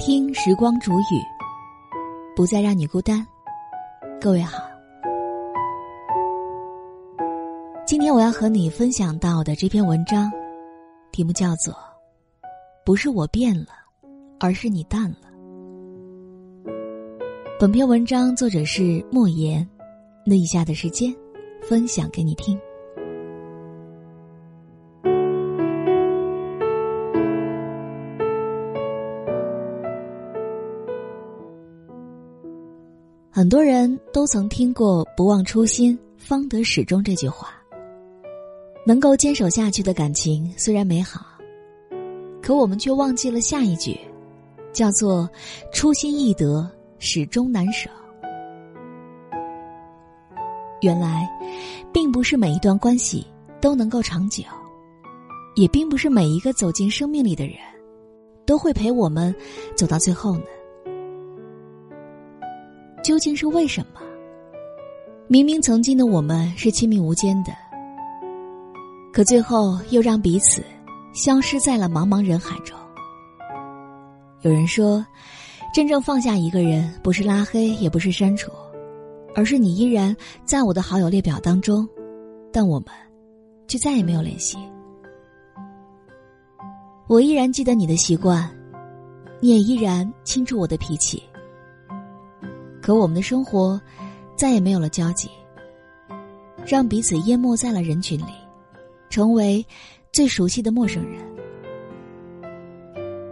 [0.00, 1.22] 听时光煮雨，
[2.34, 3.24] 不再让你孤单。
[4.18, 4.62] 各位好，
[7.86, 10.32] 今天我要和你分享到的这篇文章，
[11.12, 11.74] 题目叫做
[12.82, 13.66] 《不是我变了，
[14.38, 15.28] 而是你淡了》。
[17.58, 19.68] 本篇文章作者是莫言，
[20.24, 21.14] 那以下的时间，
[21.60, 22.58] 分享给你听。
[33.32, 37.54] 很多人都曾听过“不忘初心，方得始终”这句话。
[38.84, 41.24] 能够坚守下去的感情虽然美好，
[42.42, 43.96] 可我们却忘记了下一句，
[44.72, 45.30] 叫做
[45.72, 47.88] “初心易得，始终难守”。
[50.82, 51.30] 原来，
[51.92, 53.24] 并不是每一段关系
[53.60, 54.42] 都能够长久，
[55.54, 57.54] 也并不是每一个走进生命里的人，
[58.44, 59.32] 都会陪我们
[59.76, 60.44] 走到最后呢。
[63.02, 64.00] 究竟是为什么？
[65.26, 67.52] 明明曾经的我们是亲密无间的，
[69.12, 70.62] 可最后又让彼此
[71.14, 72.76] 消失在了茫茫人海中。
[74.42, 75.04] 有人说，
[75.72, 78.50] 真正放下一个人，不是拉黑，也不是删除，
[79.34, 80.14] 而是你依然
[80.44, 81.88] 在我的好友列表当中，
[82.52, 82.88] 但我们
[83.68, 84.58] 却再也没有联系。
[87.06, 88.48] 我依然记得你的习惯，
[89.40, 91.22] 你也依然清楚我的脾气。
[92.80, 93.80] 可我们的生活
[94.36, 95.28] 再也没有了交集，
[96.66, 98.32] 让彼此淹没在了人群里，
[99.08, 99.64] 成为
[100.12, 101.20] 最熟悉的陌生人。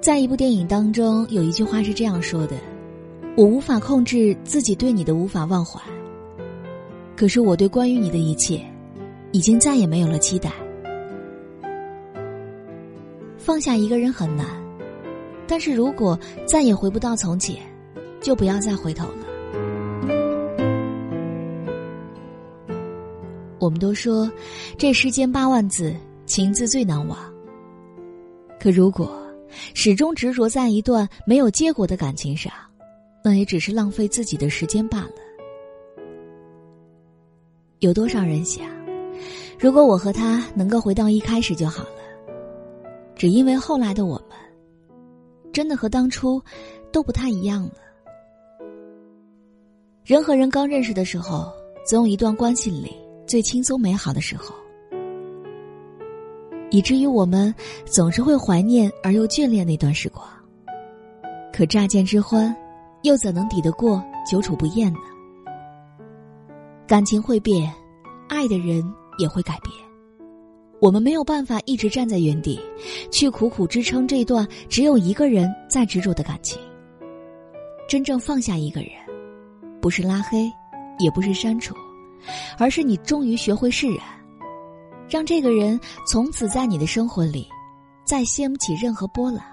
[0.00, 2.56] 在一部电影当中，有一句话是这样说的
[3.36, 5.80] ：“我无法控制自己对你的无法忘怀，
[7.16, 8.64] 可是我对关于你的一切，
[9.32, 10.50] 已经再也没有了期待。”
[13.36, 14.46] 放下一个人很难，
[15.46, 17.56] 但是如果再也回不到从前，
[18.20, 19.26] 就不要再回头了。
[23.60, 24.28] 我们都说，
[24.78, 25.94] 这世间八万字，
[26.24, 27.18] 情字最难忘。
[28.58, 29.22] 可如果
[29.74, 32.50] 始终执着在一段没有结果的感情上，
[33.22, 35.12] 那也只是浪费自己的时间罢了。
[37.80, 38.66] 有多少人想，
[39.58, 42.00] 如果我和他能够回到一开始就好了，
[43.14, 44.38] 只因为后来的我们，
[45.52, 46.42] 真的和当初
[46.90, 47.74] 都不太一样了。
[50.02, 51.52] 人和人刚认识的时候，
[51.86, 52.96] 总有一段关系里。
[53.30, 54.52] 最轻松美好的时候，
[56.72, 57.54] 以至于我们
[57.84, 60.26] 总是会怀念而又眷恋那段时光。
[61.52, 62.52] 可乍见之欢，
[63.02, 64.98] 又怎能抵得过久处不厌呢？
[66.88, 67.72] 感情会变，
[68.28, 68.82] 爱的人
[69.16, 69.72] 也会改变。
[70.80, 72.58] 我们没有办法一直站在原地，
[73.12, 76.60] 去苦苦支撑这段只有一个人在执着的感情。
[77.88, 78.90] 真正放下一个人，
[79.80, 80.50] 不是拉黑，
[80.98, 81.76] 也不是删除。
[82.58, 84.04] 而是你终于学会释然，
[85.08, 87.48] 让这个人从此在你的生活里，
[88.04, 89.44] 再掀不起任何波澜。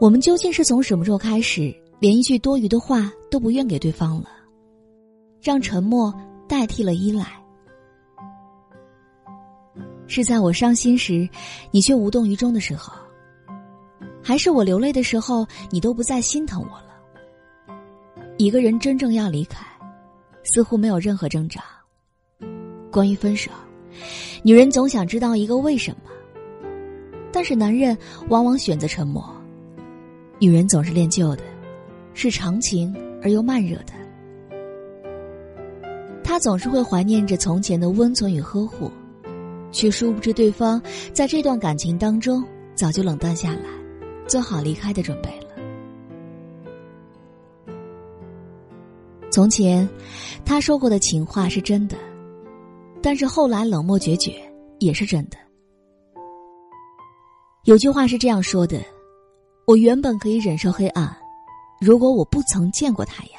[0.00, 4.28] 我们究竟是从什么时候开始，连一句多余的话都不愿给对方了，
[5.42, 6.14] 让沉默
[6.48, 7.24] 代替了依赖？
[10.06, 11.28] 是在我伤心时，
[11.70, 12.94] 你却无动于衷的时候，
[14.22, 17.74] 还是我流泪的时候，你都不再心疼我了？
[18.38, 19.66] 一个人真正要离开。
[20.50, 21.62] 似乎没有任何挣扎。
[22.90, 23.50] 关于分手，
[24.42, 26.10] 女人总想知道一个为什么，
[27.30, 27.96] 但是男人
[28.30, 29.22] 往往选择沉默。
[30.38, 31.42] 女人总是恋旧的，
[32.14, 33.92] 是长情而又慢热的。
[36.24, 38.90] 她总是会怀念着从前的温存与呵护，
[39.70, 40.80] 却殊不知对方
[41.12, 42.42] 在这段感情当中
[42.74, 43.68] 早就冷淡下来，
[44.26, 45.47] 做好离开的准备了。
[49.38, 49.88] 从前，
[50.44, 51.96] 他说过的情话是真的，
[53.00, 54.32] 但是后来冷漠决绝
[54.80, 55.38] 也是真的。
[57.62, 58.80] 有句话是这样说的
[59.64, 61.16] ：“我原本可以忍受黑暗，
[61.80, 63.34] 如果我不曾见过太阳。”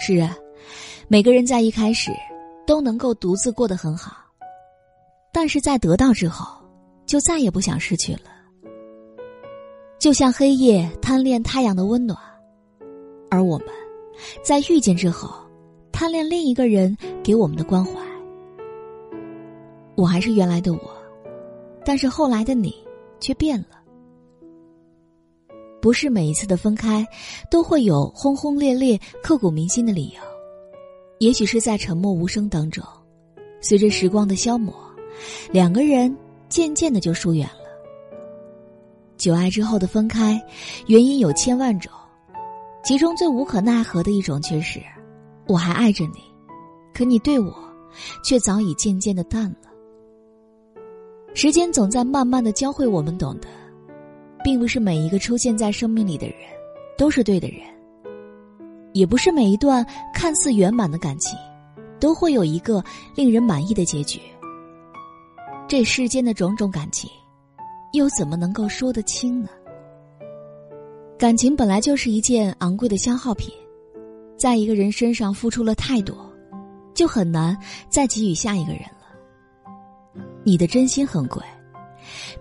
[0.00, 0.34] 是啊，
[1.06, 2.10] 每个人在一开始
[2.66, 4.16] 都能够独自过得很好，
[5.34, 6.58] 但是在得到之后，
[7.04, 8.30] 就再也不想失去了。
[9.98, 12.18] 就像黑夜贪恋太阳的温暖，
[13.30, 13.68] 而我们。
[14.42, 15.34] 在遇见之后，
[15.92, 17.92] 贪恋另一个人给我们的关怀。
[19.96, 20.80] 我还是原来的我，
[21.84, 22.74] 但是后来的你
[23.20, 23.66] 却变了。
[25.80, 27.06] 不是每一次的分开，
[27.50, 30.20] 都会有轰轰烈烈、刻骨铭心的理由。
[31.20, 32.82] 也许是在沉默无声当中，
[33.60, 34.74] 随着时光的消磨，
[35.52, 36.14] 两个人
[36.48, 37.64] 渐渐的就疏远了。
[39.16, 40.42] 久爱之后的分开，
[40.86, 41.92] 原因有千万种，
[42.84, 44.78] 其中最无可奈何的一种却是，
[45.46, 46.20] 我还爱着你，
[46.92, 47.52] 可你对我，
[48.22, 49.70] 却早已渐渐的淡了。
[51.32, 53.48] 时间总在慢慢的教会我们懂得，
[54.44, 56.36] 并不是每一个出现在生命里的人，
[56.98, 57.60] 都是对的人，
[58.92, 61.38] 也不是每一段看似圆满的感情，
[61.98, 62.84] 都会有一个
[63.16, 64.20] 令人满意的结局。
[65.66, 67.10] 这世间的种种感情。
[67.94, 69.48] 又怎么能够说得清呢？
[71.16, 73.52] 感情本来就是一件昂贵的消耗品，
[74.36, 76.30] 在一个人身上付出了太多，
[76.92, 77.56] 就很难
[77.88, 80.22] 再给予下一个人了。
[80.42, 81.40] 你的真心很贵，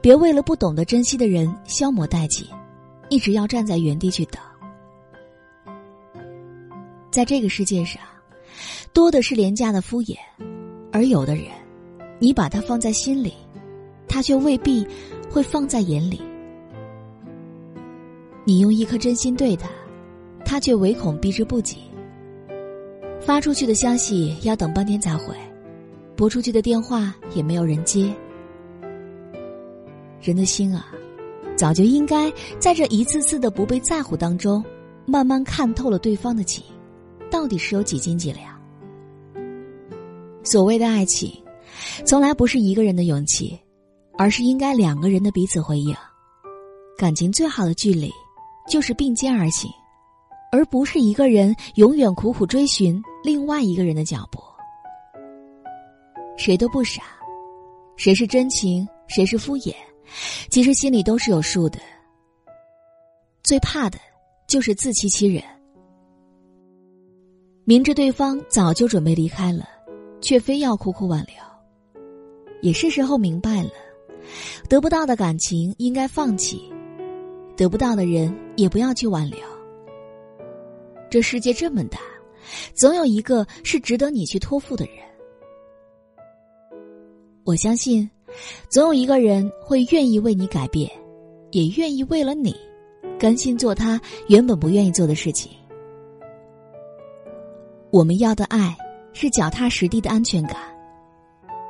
[0.02, 2.46] 别为了不懂得珍惜的人消磨殆尽，
[3.10, 4.42] 一直要站在原地去等。
[7.12, 8.02] 在这个世界上，
[8.92, 10.18] 多的是廉价的敷衍，
[10.92, 11.46] 而有的人，
[12.20, 13.34] 你把他放在心里，
[14.08, 14.86] 他却未必。
[15.32, 16.22] 会放在眼里，
[18.46, 19.70] 你用一颗真心对他，
[20.46, 21.78] 他却唯恐避之不及。
[23.20, 25.36] 发出去的消息要等半天才回，
[26.16, 28.14] 拨出去的电话也没有人接。
[30.22, 30.88] 人的心啊，
[31.56, 34.64] 早就应该在这一次次的不被在乎当中，
[35.06, 36.64] 慢慢看透了对方的情，
[37.32, 38.60] 到底是有几斤几两。
[40.44, 41.32] 所谓的爱情，
[42.06, 43.60] 从来不是一个人的勇气。
[44.16, 45.92] 而是应该两个人的彼此回应，
[46.96, 48.12] 感情最好的距离，
[48.68, 49.70] 就是并肩而行，
[50.52, 54.42] 而不是一个人永远苦苦追寻另外一个人的脚步。
[56.38, 57.04] 谁都不傻，
[57.96, 59.74] 谁是真情，谁是敷衍，
[60.50, 61.80] 其实心里都是有数的。
[63.44, 64.00] 最怕的，
[64.48, 65.44] 就是自欺欺人，
[67.66, 69.68] 明知对方早就准备离开了，
[70.22, 71.36] 却非要苦苦挽留，
[72.62, 73.70] 也是时候明白了。
[74.70, 76.72] 得不到的感情应该放弃，
[77.56, 79.40] 得不到的人也不要去挽留。
[81.10, 82.00] 这世界这么大，
[82.74, 84.96] 总有一个是值得你去托付的人。
[87.44, 88.10] 我相信，
[88.70, 90.90] 总有一个人会愿意为你改变，
[91.52, 92.56] 也愿意为了你，
[93.20, 95.52] 甘心做他原本不愿意做的事情。
[97.92, 98.76] 我们要的爱，
[99.14, 100.56] 是脚踏实地的安全感。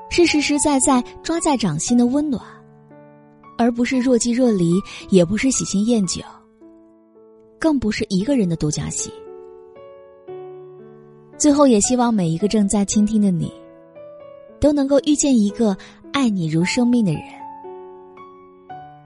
[0.10, 2.42] 是实实在在抓在掌心的温暖，
[3.58, 4.74] 而不是若即若离，
[5.10, 6.22] 也不是喜新厌旧，
[7.60, 9.12] 更不是一个人的独角戏。
[11.38, 13.52] 最后，也希望每一个正在倾听的你，
[14.60, 15.76] 都能够遇见一个
[16.12, 17.24] 爱你如生命的人，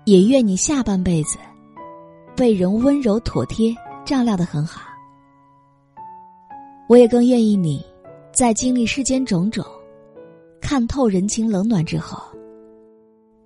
[0.06, 1.38] 也愿你下半辈子
[2.36, 4.82] 被人温柔妥帖照料的很好。
[6.88, 7.84] 我也更愿意你，
[8.32, 9.66] 在经历世间种种。
[10.62, 12.22] 看透人情冷暖之后，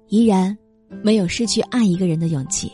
[0.07, 0.57] 依然
[1.03, 2.71] 没有失去爱一个人的勇气。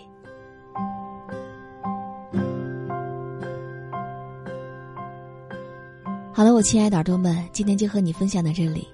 [6.34, 8.88] 好了，我亲爱的耳朵们，今天就和你分享到这里。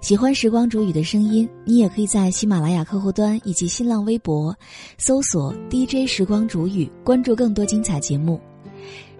[0.00, 4.56] 喜欢时光煮雨的声音，你也可以在喜马拉雅客户端以及新浪微博
[4.96, 8.40] 搜索 “DJ 时光煮雨”，关注更多精彩节目。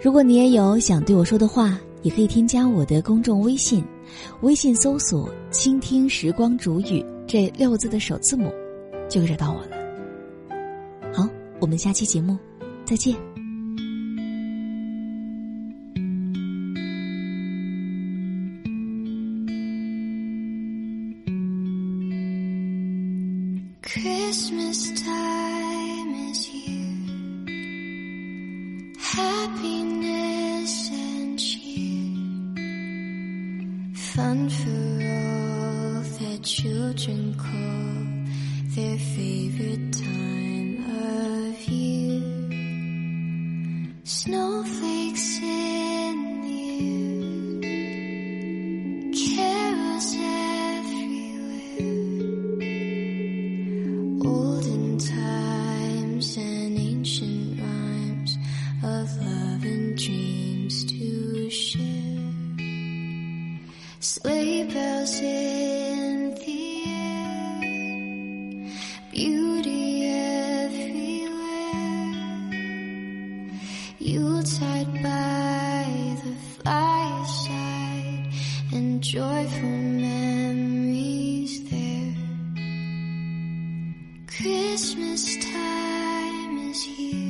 [0.01, 3.85] 如果你也有想对我说的话，也可以添加我的公众微信。
[4.41, 8.51] 微信搜索“倾听时光煮雨”这六个字的首字母，
[9.09, 9.77] 就惹到我了。
[11.13, 11.29] 好，
[11.61, 12.39] 我们下期节目
[12.85, 13.17] 再见。
[38.79, 42.23] Their favorite time of year.
[44.05, 45.41] Snowflakes
[84.79, 87.28] Christmas time is here.